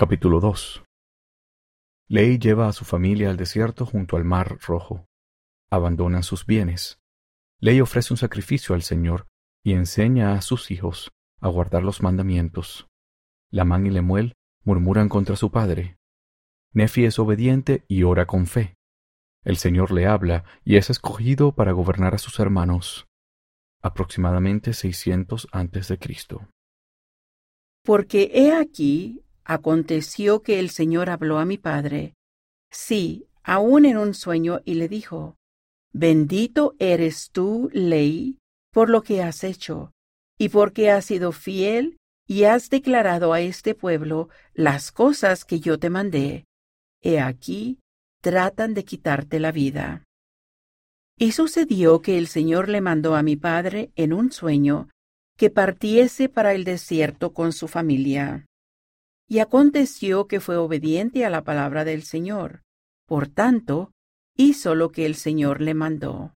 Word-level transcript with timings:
Capítulo 0.00 0.40
2 0.40 0.82
Ley 2.08 2.38
lleva 2.38 2.68
a 2.68 2.72
su 2.72 2.86
familia 2.86 3.28
al 3.28 3.36
desierto 3.36 3.84
junto 3.84 4.16
al 4.16 4.24
mar 4.24 4.56
rojo. 4.66 5.04
Abandonan 5.68 6.22
sus 6.22 6.46
bienes. 6.46 6.98
Ley 7.58 7.82
ofrece 7.82 8.14
un 8.14 8.16
sacrificio 8.16 8.74
al 8.74 8.80
Señor 8.80 9.26
y 9.62 9.74
enseña 9.74 10.32
a 10.32 10.40
sus 10.40 10.70
hijos 10.70 11.10
a 11.42 11.48
guardar 11.48 11.82
los 11.82 12.02
mandamientos. 12.02 12.88
Lamán 13.50 13.86
y 13.86 13.90
Lemuel 13.90 14.32
murmuran 14.64 15.10
contra 15.10 15.36
su 15.36 15.50
padre. 15.50 15.98
Nefi 16.72 17.04
es 17.04 17.18
obediente 17.18 17.84
y 17.86 18.04
ora 18.04 18.24
con 18.24 18.46
fe. 18.46 18.76
El 19.44 19.58
Señor 19.58 19.92
le 19.92 20.06
habla 20.06 20.44
y 20.64 20.76
es 20.76 20.88
escogido 20.88 21.54
para 21.54 21.72
gobernar 21.72 22.14
a 22.14 22.18
sus 22.18 22.40
hermanos. 22.40 23.06
Aproximadamente 23.82 24.72
600 24.72 25.48
antes 25.52 25.88
de 25.88 25.98
Cristo. 25.98 26.48
Porque 27.84 28.30
he 28.32 28.54
aquí 28.54 29.26
Aconteció 29.50 30.42
que 30.42 30.60
el 30.60 30.70
Señor 30.70 31.10
habló 31.10 31.40
a 31.40 31.44
mi 31.44 31.58
padre, 31.58 32.14
sí, 32.70 33.26
aún 33.42 33.84
en 33.84 33.96
un 33.96 34.14
sueño, 34.14 34.60
y 34.64 34.74
le 34.74 34.86
dijo, 34.86 35.38
Bendito 35.92 36.76
eres 36.78 37.32
tú, 37.32 37.68
ley, 37.72 38.38
por 38.72 38.88
lo 38.88 39.02
que 39.02 39.24
has 39.24 39.42
hecho, 39.42 39.90
y 40.38 40.50
porque 40.50 40.92
has 40.92 41.06
sido 41.06 41.32
fiel 41.32 41.96
y 42.28 42.44
has 42.44 42.70
declarado 42.70 43.32
a 43.32 43.40
este 43.40 43.74
pueblo 43.74 44.28
las 44.54 44.92
cosas 44.92 45.44
que 45.44 45.58
yo 45.58 45.80
te 45.80 45.90
mandé. 45.90 46.44
He 47.02 47.18
aquí, 47.18 47.80
tratan 48.20 48.72
de 48.72 48.84
quitarte 48.84 49.40
la 49.40 49.50
vida. 49.50 50.04
Y 51.18 51.32
sucedió 51.32 52.02
que 52.02 52.18
el 52.18 52.28
Señor 52.28 52.68
le 52.68 52.80
mandó 52.80 53.16
a 53.16 53.24
mi 53.24 53.34
padre 53.34 53.90
en 53.96 54.12
un 54.12 54.30
sueño 54.30 54.90
que 55.36 55.50
partiese 55.50 56.28
para 56.28 56.54
el 56.54 56.62
desierto 56.62 57.32
con 57.32 57.52
su 57.52 57.66
familia. 57.66 58.46
Y 59.30 59.38
aconteció 59.38 60.26
que 60.26 60.40
fue 60.40 60.56
obediente 60.56 61.24
a 61.24 61.30
la 61.30 61.44
palabra 61.44 61.84
del 61.84 62.02
Señor. 62.02 62.64
Por 63.06 63.28
tanto, 63.28 63.92
hizo 64.36 64.74
lo 64.74 64.90
que 64.90 65.06
el 65.06 65.14
Señor 65.14 65.60
le 65.60 65.72
mandó. 65.72 66.34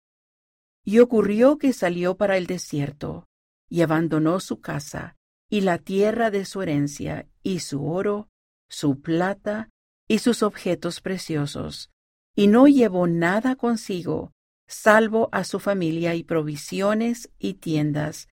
Y 0.84 0.98
ocurrió 0.98 1.56
que 1.56 1.72
salió 1.72 2.18
para 2.18 2.36
el 2.36 2.46
desierto, 2.46 3.24
y 3.70 3.80
abandonó 3.80 4.40
su 4.40 4.60
casa, 4.60 5.16
y 5.48 5.62
la 5.62 5.78
tierra 5.78 6.30
de 6.30 6.44
su 6.44 6.60
herencia, 6.60 7.26
y 7.42 7.60
su 7.60 7.86
oro, 7.86 8.28
su 8.68 9.00
plata, 9.00 9.70
y 10.06 10.18
sus 10.18 10.42
objetos 10.42 11.00
preciosos, 11.00 11.90
y 12.36 12.46
no 12.46 12.66
llevó 12.66 13.06
nada 13.06 13.56
consigo, 13.56 14.32
salvo 14.66 15.30
a 15.32 15.44
su 15.44 15.60
familia 15.60 16.14
y 16.14 16.24
provisiones 16.24 17.30
y 17.38 17.54
tiendas, 17.54 18.28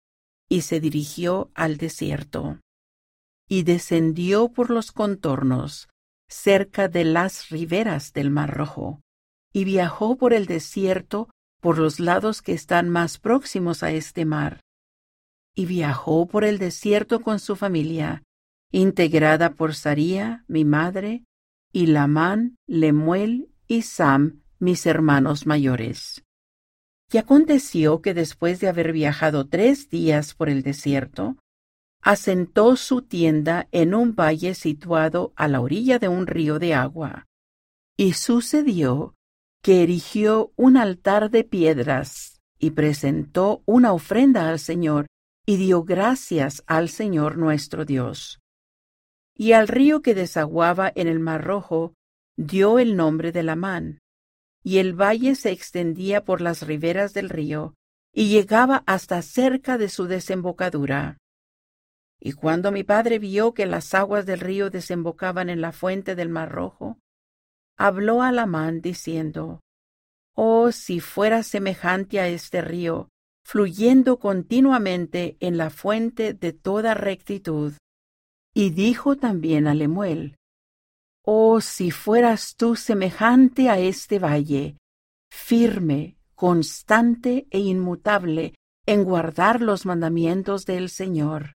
y 0.47 0.61
se 0.61 0.79
dirigió 0.79 1.51
al 1.55 1.75
desierto 1.75 2.61
y 3.47 3.63
descendió 3.63 4.49
por 4.49 4.69
los 4.69 4.91
contornos 4.91 5.87
cerca 6.27 6.87
de 6.87 7.05
las 7.05 7.49
riberas 7.49 8.13
del 8.13 8.31
Mar 8.31 8.55
Rojo, 8.55 9.01
y 9.53 9.63
viajó 9.63 10.17
por 10.17 10.33
el 10.33 10.47
desierto 10.47 11.29
por 11.61 11.77
los 11.77 11.99
lados 11.99 12.41
que 12.41 12.53
están 12.53 12.89
más 12.89 13.19
próximos 13.19 13.83
a 13.83 13.91
este 13.91 14.25
mar. 14.25 14.61
Y 15.55 15.65
viajó 15.65 16.27
por 16.27 16.43
el 16.43 16.57
desierto 16.57 17.21
con 17.21 17.39
su 17.39 17.55
familia, 17.55 18.23
integrada 18.71 19.53
por 19.53 19.73
Saría, 19.73 20.43
mi 20.47 20.65
madre, 20.65 21.23
y 21.71 21.87
Lamán, 21.87 22.57
Lemuel 22.67 23.49
y 23.67 23.83
Sam, 23.83 24.41
mis 24.59 24.85
hermanos 24.85 25.45
mayores. 25.45 26.23
Y 27.11 27.17
aconteció 27.17 28.01
que 28.01 28.13
después 28.13 28.59
de 28.59 28.67
haber 28.67 28.91
viajado 28.91 29.47
tres 29.47 29.89
días 29.89 30.33
por 30.33 30.49
el 30.49 30.63
desierto, 30.63 31.37
asentó 32.05 32.75
su 32.75 33.01
tienda 33.01 33.67
en 33.71 33.95
un 33.95 34.15
valle 34.15 34.53
situado 34.53 35.33
a 35.35 35.47
la 35.47 35.59
orilla 35.59 35.97
de 35.97 36.07
un 36.07 36.27
río 36.27 36.59
de 36.59 36.75
agua. 36.75 37.25
Y 37.97 38.13
sucedió 38.13 39.15
que 39.63 39.81
erigió 39.81 40.53
un 40.55 40.77
altar 40.77 41.31
de 41.31 41.43
piedras 41.43 42.39
y 42.59 42.71
presentó 42.71 43.63
una 43.65 43.91
ofrenda 43.91 44.47
al 44.47 44.59
Señor 44.59 45.07
y 45.47 45.57
dio 45.57 45.83
gracias 45.83 46.63
al 46.67 46.89
Señor 46.89 47.39
nuestro 47.39 47.85
Dios. 47.85 48.39
Y 49.35 49.53
al 49.53 49.67
río 49.67 50.03
que 50.03 50.13
desaguaba 50.13 50.91
en 50.93 51.07
el 51.07 51.19
Mar 51.19 51.43
Rojo 51.43 51.95
dio 52.37 52.77
el 52.77 52.95
nombre 52.95 53.31
de 53.31 53.41
Lamán, 53.41 53.97
y 54.63 54.77
el 54.77 54.93
valle 54.93 55.33
se 55.33 55.51
extendía 55.51 56.23
por 56.23 56.39
las 56.39 56.67
riberas 56.67 57.15
del 57.15 57.29
río 57.29 57.73
y 58.13 58.29
llegaba 58.29 58.83
hasta 58.85 59.23
cerca 59.23 59.79
de 59.79 59.89
su 59.89 60.05
desembocadura. 60.05 61.17
Y 62.25 62.33
cuando 62.33 62.71
mi 62.71 62.83
padre 62.83 63.19
vio 63.19 63.53
que 63.53 63.67
las 63.67 63.93
aguas 63.93 64.25
del 64.25 64.39
río 64.39 64.71
desembocaban 64.71 65.47
en 65.47 65.61
la 65.61 65.71
fuente 65.71 66.15
del 66.15 66.29
Mar 66.29 66.51
Rojo, 66.51 66.97
habló 67.77 68.23
a 68.23 68.31
Lamán 68.31 68.81
diciendo, 68.81 69.59
Oh, 70.33 70.71
si 70.71 70.99
fuera 70.99 71.43
semejante 71.43 72.19
a 72.19 72.27
este 72.27 72.61
río, 72.61 73.09
fluyendo 73.43 74.17
continuamente 74.17 75.37
en 75.39 75.57
la 75.57 75.69
fuente 75.69 76.33
de 76.33 76.51
toda 76.51 76.95
rectitud. 76.95 77.73
Y 78.55 78.71
dijo 78.71 79.17
también 79.17 79.67
a 79.67 79.75
Lemuel, 79.75 80.35
Oh, 81.21 81.61
si 81.61 81.91
fueras 81.91 82.55
tú 82.55 82.75
semejante 82.75 83.69
a 83.69 83.77
este 83.77 84.17
valle, 84.17 84.77
firme, 85.29 86.17
constante 86.33 87.45
e 87.51 87.59
inmutable 87.59 88.55
en 88.87 89.03
guardar 89.03 89.61
los 89.61 89.85
mandamientos 89.85 90.65
del 90.65 90.89
Señor. 90.89 91.53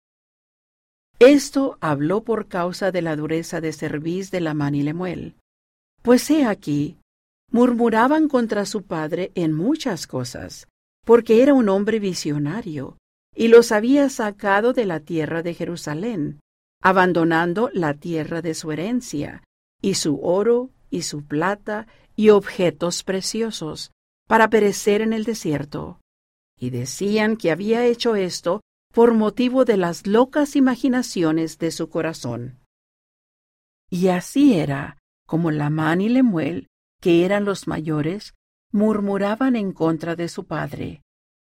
Esto 1.19 1.79
habló 1.81 2.25
por 2.25 2.47
causa 2.47 2.93
de 2.93 3.01
la 3.01 3.17
dureza 3.17 3.61
de 3.63 3.73
cerviz 3.73 4.31
de 4.31 4.41
Lamán 4.41 4.75
y 4.75 4.83
Lemuel. 4.83 5.37
Pues 6.03 6.29
he 6.31 6.45
aquí, 6.45 6.99
murmuraban 7.51 8.29
contra 8.29 8.67
su 8.67 8.83
padre 8.83 9.33
en 9.35 9.55
muchas 9.55 10.07
cosas, 10.07 10.69
porque 11.07 11.43
era 11.43 11.55
un 11.55 11.71
hombre 11.71 12.01
visionario, 12.01 12.99
y 13.35 13.49
los 13.49 13.73
había 13.73 14.11
sacado 14.11 14.75
de 14.75 14.85
la 14.85 15.01
tierra 15.01 15.43
de 15.43 15.55
Jerusalén, 15.55 16.41
abandonando 16.83 17.71
la 17.73 17.95
tierra 17.95 18.43
de 18.43 18.55
su 18.55 18.71
herencia, 18.71 19.43
y 19.81 19.95
su 19.95 20.21
oro, 20.21 20.71
y 20.91 21.03
su 21.03 21.25
plata, 21.25 21.87
y 22.15 22.29
objetos 22.29 23.03
preciosos, 23.03 23.91
para 24.29 24.51
perecer 24.51 25.01
en 25.01 25.15
el 25.15 25.25
desierto. 25.25 25.99
Y 26.59 26.71
decían 26.71 27.37
que 27.37 27.51
había 27.51 27.87
hecho 27.87 28.17
esto 28.17 28.61
por 28.97 29.13
motivo 29.13 29.67
de 29.67 29.77
las 29.77 30.07
locas 30.07 30.57
imaginaciones 30.57 31.59
de 31.59 31.71
su 31.71 31.91
corazón. 31.91 32.61
Y 33.91 34.09
así 34.09 34.55
era 34.55 34.97
como 35.27 35.51
Lamán 35.51 36.01
y 36.01 36.09
Lemuel, 36.09 36.69
que 37.03 37.27
eran 37.27 37.45
los 37.45 37.69
mayores, 37.69 38.33
murmuraban 38.73 39.55
en 39.55 39.73
contra 39.73 40.17
de 40.17 40.31
su 40.31 40.47
padre, 40.47 41.03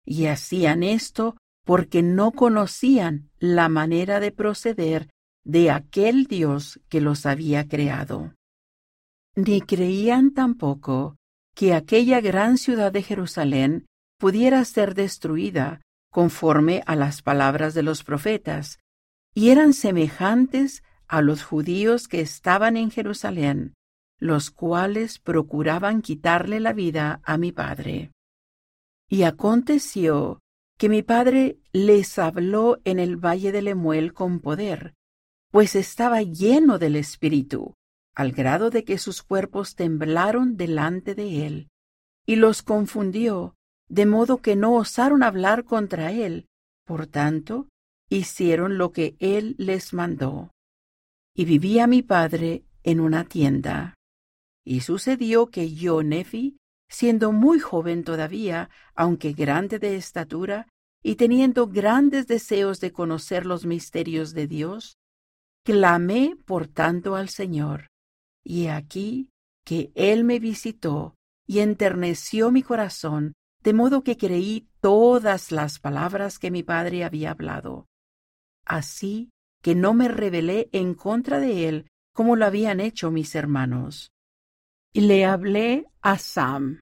y 0.05 0.27
hacían 0.27 0.83
esto 0.83 1.35
porque 1.65 2.01
no 2.01 2.31
conocían 2.31 3.29
la 3.39 3.67
manera 3.67 4.21
de 4.21 4.31
proceder 4.31 5.09
de 5.43 5.69
aquel 5.69 6.27
Dios 6.27 6.79
que 6.87 7.01
los 7.01 7.25
había 7.25 7.67
creado. 7.67 8.33
Ni 9.35 9.59
creían 9.59 10.33
tampoco 10.33 11.17
que 11.53 11.73
aquella 11.73 12.21
gran 12.21 12.57
ciudad 12.57 12.93
de 12.93 13.03
Jerusalén 13.03 13.85
pudiera 14.17 14.63
ser 14.63 14.95
destruida 14.95 15.81
conforme 16.13 16.83
a 16.85 16.95
las 16.95 17.23
palabras 17.23 17.73
de 17.73 17.81
los 17.81 18.03
profetas, 18.03 18.79
y 19.33 19.49
eran 19.49 19.73
semejantes 19.73 20.83
a 21.07 21.23
los 21.23 21.43
judíos 21.43 22.07
que 22.07 22.21
estaban 22.21 22.77
en 22.77 22.91
Jerusalén, 22.91 23.73
los 24.19 24.51
cuales 24.51 25.17
procuraban 25.17 26.03
quitarle 26.03 26.59
la 26.59 26.71
vida 26.71 27.19
a 27.23 27.39
mi 27.39 27.51
padre. 27.51 28.11
Y 29.09 29.23
aconteció 29.23 30.39
que 30.77 30.87
mi 30.87 31.01
padre 31.01 31.57
les 31.71 32.19
habló 32.19 32.79
en 32.83 32.99
el 32.99 33.17
valle 33.17 33.51
de 33.51 33.63
Lemuel 33.63 34.13
con 34.13 34.39
poder, 34.39 34.93
pues 35.49 35.75
estaba 35.75 36.21
lleno 36.21 36.77
del 36.77 36.95
Espíritu, 36.95 37.73
al 38.13 38.33
grado 38.33 38.69
de 38.69 38.83
que 38.83 38.99
sus 38.99 39.23
cuerpos 39.23 39.73
temblaron 39.73 40.57
delante 40.57 41.15
de 41.15 41.47
él, 41.47 41.69
y 42.27 42.35
los 42.35 42.61
confundió, 42.61 43.55
de 43.89 44.05
modo 44.05 44.37
que 44.37 44.55
no 44.55 44.75
osaron 44.75 45.23
hablar 45.23 45.65
contra 45.65 46.11
él. 46.11 46.47
Por 46.85 47.07
tanto, 47.07 47.67
hicieron 48.09 48.77
lo 48.77 48.91
que 48.91 49.15
él 49.19 49.55
les 49.57 49.93
mandó. 49.93 50.51
Y 51.35 51.45
vivía 51.45 51.87
mi 51.87 52.01
padre 52.01 52.65
en 52.83 52.99
una 52.99 53.23
tienda. 53.25 53.95
Y 54.65 54.81
sucedió 54.81 55.49
que 55.49 55.73
yo, 55.73 56.03
Nefi, 56.03 56.57
siendo 56.89 57.31
muy 57.31 57.59
joven 57.59 58.03
todavía, 58.03 58.69
aunque 58.95 59.33
grande 59.33 59.79
de 59.79 59.95
estatura, 59.95 60.67
y 61.01 61.15
teniendo 61.15 61.67
grandes 61.67 62.27
deseos 62.27 62.79
de 62.79 62.93
conocer 62.93 63.45
los 63.45 63.65
misterios 63.65 64.33
de 64.33 64.47
Dios, 64.47 64.97
clamé 65.65 66.37
por 66.45 66.67
tanto 66.67 67.15
al 67.15 67.29
Señor. 67.29 67.87
Y 68.43 68.67
aquí 68.67 69.29
que 69.65 69.91
Él 69.95 70.23
me 70.23 70.39
visitó 70.39 71.15
y 71.45 71.59
enterneció 71.59 72.51
mi 72.51 72.63
corazón 72.63 73.33
de 73.63 73.73
modo 73.73 74.03
que 74.03 74.17
creí 74.17 74.67
todas 74.81 75.51
las 75.51 75.79
palabras 75.79 76.37
que 76.37 76.51
mi 76.51 76.63
padre 76.63 77.05
había 77.05 77.31
hablado. 77.31 77.87
Así 78.65 79.31
que 79.61 79.73
no 79.73 79.93
me 79.93 80.09
rebelé 80.09 80.69
en 80.73 80.93
contra 80.93 81.39
de 81.39 81.69
él 81.69 81.87
como 82.13 82.35
lo 82.35 82.45
habían 82.45 82.79
hecho 82.79 83.09
mis 83.09 83.33
hermanos. 83.35 84.11
Y 84.91 85.01
le 85.01 85.25
hablé 85.25 85.87
a 86.01 86.17
Sam, 86.17 86.81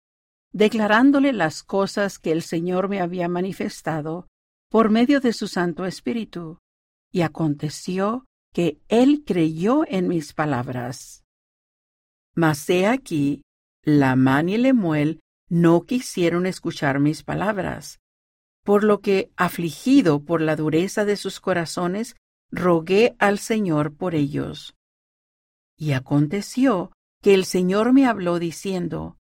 declarándole 0.52 1.32
las 1.32 1.64
cosas 1.64 2.20
que 2.20 2.32
el 2.32 2.42
Señor 2.42 2.90
me 2.90 3.00
había 3.00 3.30
manifestado 3.30 4.28
por 4.70 4.90
medio 4.90 5.22
de 5.22 5.34
su 5.34 5.48
Santo 5.48 5.86
Espíritu. 5.86 6.58
Y 7.14 7.22
aconteció 7.22 8.26
que 8.54 8.82
él 8.90 9.24
creyó 9.26 9.84
en 9.88 10.08
mis 10.08 10.34
palabras. 10.34 11.24
Mas 12.36 12.70
he 12.70 12.88
aquí, 12.88 13.44
Lamán 13.84 14.50
y 14.50 14.58
Lemuel 14.58 15.21
no 15.52 15.82
quisieron 15.82 16.46
escuchar 16.46 17.02
mis 17.02 17.24
palabras, 17.24 18.00
por 18.64 18.86
lo 18.86 19.02
que, 19.02 19.34
afligido 19.36 20.24
por 20.24 20.40
la 20.40 20.56
dureza 20.56 21.04
de 21.04 21.18
sus 21.18 21.42
corazones, 21.42 22.16
rogué 22.52 23.18
al 23.20 23.38
Señor 23.38 23.94
por 23.94 24.16
ellos. 24.16 24.76
Y 25.78 25.92
aconteció 25.92 26.94
que 27.22 27.34
el 27.34 27.44
Señor 27.44 27.92
me 27.92 28.06
habló 28.06 28.40
diciendo, 28.40 29.18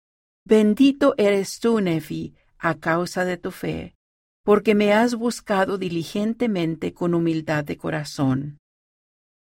Bendito 0.44 1.14
eres 1.17 1.61
tú, 1.61 1.81
Nefi, 1.81 2.34
a 2.58 2.75
causa 2.75 3.25
de 3.25 3.37
tu 3.37 3.52
fe, 3.52 3.94
porque 4.43 4.75
me 4.75 4.93
has 4.93 5.14
buscado 5.14 5.78
diligentemente 5.78 6.93
con 6.93 7.14
humildad 7.14 7.62
de 7.64 7.76
corazón. 7.76 8.58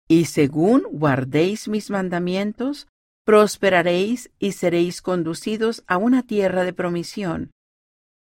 Y 0.08 0.26
según 0.26 0.84
guardéis 0.92 1.68
mis 1.68 1.90
mandamientos, 1.90 2.88
prosperaréis 3.28 4.32
y 4.40 4.54
seréis 4.54 5.02
conducidos 5.02 5.84
a 5.86 5.98
una 5.98 6.24
tierra 6.24 6.64
de 6.64 6.72
promisión. 6.72 7.52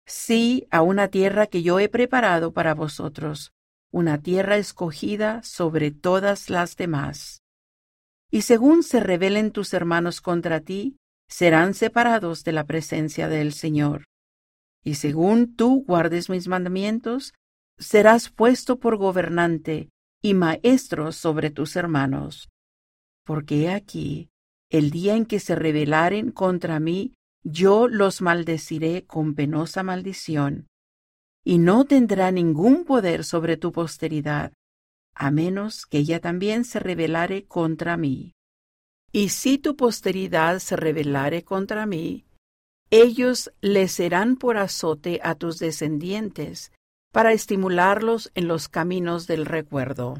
Sí, 0.05 0.67
a 0.71 0.83
una 0.83 1.09
tierra 1.09 1.47
que 1.47 1.63
yo 1.63 1.79
he 1.79 1.89
preparado 1.89 2.53
para 2.53 2.73
vosotros, 2.73 3.51
una 3.91 4.21
tierra 4.21 4.55
escogida 4.55 5.43
sobre 5.43 5.91
todas 5.91 6.49
las 6.49 6.77
demás. 6.77 7.41
Y 8.31 8.43
según 8.43 8.83
se 8.83 9.01
rebelen 9.01 9.51
tus 9.51 9.73
hermanos 9.73 10.21
contra 10.21 10.61
ti, 10.61 10.95
serán 11.27 11.73
separados 11.73 12.45
de 12.45 12.53
la 12.53 12.63
presencia 12.63 13.27
del 13.27 13.51
Señor. 13.51 14.05
Y 14.81 14.95
según 14.95 15.57
tú 15.57 15.83
guardes 15.85 16.29
mis 16.29 16.47
mandamientos, 16.47 17.33
serás 17.77 18.29
puesto 18.29 18.79
por 18.79 18.95
gobernante 18.95 19.89
y 20.21 20.35
maestro 20.35 21.11
sobre 21.11 21.49
tus 21.51 21.75
hermanos. 21.75 22.47
Porque 23.25 23.69
aquí, 23.69 24.29
el 24.77 24.91
día 24.91 25.15
en 25.15 25.25
que 25.25 25.39
se 25.39 25.55
rebelaren 25.55 26.31
contra 26.31 26.79
mí, 26.79 27.13
yo 27.43 27.87
los 27.87 28.21
maldeciré 28.21 29.05
con 29.05 29.35
penosa 29.35 29.83
maldición, 29.83 30.67
y 31.45 31.59
no 31.59 31.85
tendrá 31.85 32.31
ningún 32.31 32.85
poder 32.85 33.23
sobre 33.23 33.55
tu 33.55 33.71
posteridad, 33.71 34.51
a 35.13 35.31
menos 35.31 35.85
que 35.85 35.99
ella 35.99 36.19
también 36.19 36.65
se 36.65 36.79
rebelare 36.79 37.45
contra 37.45 37.95
mí. 37.95 38.33
Y 39.11 39.29
si 39.29 39.57
tu 39.57 39.77
posteridad 39.77 40.59
se 40.59 40.75
rebelare 40.75 41.43
contra 41.43 41.85
mí, 41.85 42.25
ellos 42.89 43.51
le 43.61 43.87
serán 43.87 44.35
por 44.35 44.57
azote 44.57 45.21
a 45.23 45.35
tus 45.35 45.57
descendientes, 45.59 46.71
para 47.13 47.31
estimularlos 47.31 48.29
en 48.35 48.49
los 48.49 48.67
caminos 48.67 49.25
del 49.25 49.45
recuerdo. 49.45 50.15